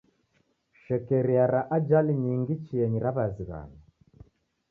Shekeria 0.83 1.43
ra 1.51 1.59
ajali 1.77 2.15
nyingi 2.23 2.55
chienyi 2.65 3.03
raw'iazighanwa. 3.05 3.79